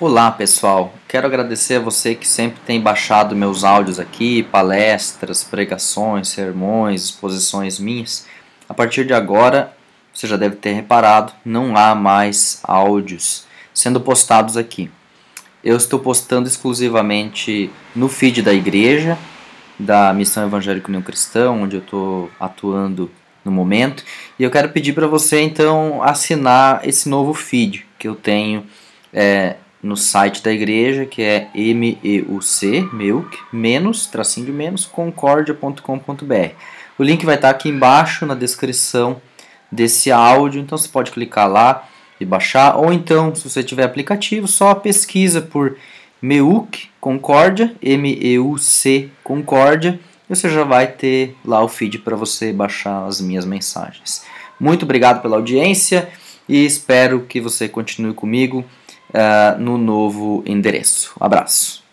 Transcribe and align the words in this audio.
Olá 0.00 0.28
pessoal, 0.28 0.92
quero 1.06 1.24
agradecer 1.24 1.76
a 1.76 1.80
você 1.80 2.16
que 2.16 2.26
sempre 2.26 2.58
tem 2.66 2.80
baixado 2.80 3.36
meus 3.36 3.62
áudios 3.62 4.00
aqui, 4.00 4.42
palestras, 4.42 5.44
pregações, 5.44 6.30
sermões, 6.30 7.04
exposições 7.04 7.78
minhas. 7.78 8.26
A 8.68 8.74
partir 8.74 9.06
de 9.06 9.14
agora, 9.14 9.72
você 10.12 10.26
já 10.26 10.36
deve 10.36 10.56
ter 10.56 10.72
reparado, 10.72 11.32
não 11.44 11.76
há 11.76 11.94
mais 11.94 12.58
áudios 12.64 13.46
sendo 13.72 14.00
postados 14.00 14.56
aqui. 14.56 14.90
Eu 15.62 15.76
estou 15.76 16.00
postando 16.00 16.48
exclusivamente 16.48 17.70
no 17.94 18.08
feed 18.08 18.42
da 18.42 18.52
igreja, 18.52 19.16
da 19.78 20.12
Missão 20.12 20.44
Evangélica 20.44 20.88
União 20.88 21.02
Cristã, 21.02 21.52
onde 21.52 21.76
eu 21.76 21.80
estou 21.80 22.32
atuando 22.40 23.12
no 23.44 23.52
momento. 23.52 24.02
E 24.40 24.42
eu 24.42 24.50
quero 24.50 24.70
pedir 24.70 24.92
para 24.92 25.06
você 25.06 25.40
então 25.40 26.02
assinar 26.02 26.80
esse 26.82 27.08
novo 27.08 27.32
feed 27.32 27.86
que 27.96 28.08
eu 28.08 28.16
tenho 28.16 28.66
é, 29.12 29.54
no 29.84 29.98
site 29.98 30.42
da 30.42 30.50
igreja, 30.50 31.04
que 31.04 31.22
é 31.22 31.50
MEUC, 31.54 32.88
MEUC, 32.90 33.38
menos, 33.52 34.06
tracinho 34.06 34.46
de 34.46 34.52
menos, 34.52 34.86
concordia.com.br. 34.86 36.54
O 36.98 37.02
link 37.02 37.26
vai 37.26 37.34
estar 37.34 37.50
aqui 37.50 37.68
embaixo 37.68 38.24
na 38.24 38.34
descrição 38.34 39.20
desse 39.70 40.10
áudio, 40.10 40.62
então 40.62 40.78
você 40.78 40.88
pode 40.88 41.10
clicar 41.10 41.48
lá 41.48 41.86
e 42.18 42.24
baixar, 42.24 42.76
ou 42.76 42.92
então, 42.92 43.34
se 43.34 43.48
você 43.48 43.62
tiver 43.62 43.84
aplicativo, 43.84 44.48
só 44.48 44.74
pesquisa 44.74 45.42
por 45.42 45.76
MEUC 46.22 46.88
Concórdia, 46.98 47.74
M-E-U-C 47.82 49.10
Concórdia, 49.22 50.00
e 50.30 50.34
você 50.34 50.48
já 50.48 50.64
vai 50.64 50.86
ter 50.86 51.36
lá 51.44 51.62
o 51.62 51.68
feed 51.68 51.98
para 51.98 52.16
você 52.16 52.52
baixar 52.54 53.04
as 53.04 53.20
minhas 53.20 53.44
mensagens. 53.44 54.24
Muito 54.58 54.84
obrigado 54.84 55.20
pela 55.20 55.36
audiência 55.36 56.08
e 56.48 56.64
espero 56.64 57.26
que 57.28 57.38
você 57.40 57.68
continue 57.68 58.14
comigo 58.14 58.64
uh, 59.10 59.60
no 59.60 59.76
novo 59.78 60.42
endereço. 60.46 61.14
Abraço. 61.20 61.83